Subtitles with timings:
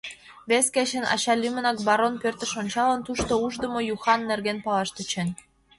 [0.49, 5.29] Вес кечын ача лӱмынак барон пӧртыш ончалын, тушто Ушдымо-Юхан нерген палаш тӧчен.